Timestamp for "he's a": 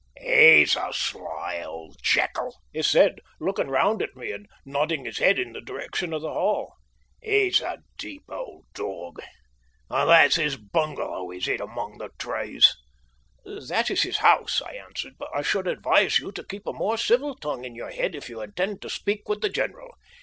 0.19-0.91, 7.21-7.83